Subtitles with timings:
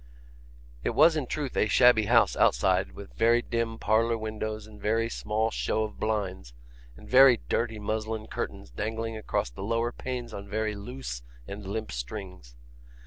[0.83, 5.11] It was in truth a shabby house outside, with very dim parlour windows and very
[5.11, 6.55] small show of blinds,
[6.97, 11.91] and very dirty muslin curtains dangling across the lower panes on very loose and limp
[11.91, 12.55] strings.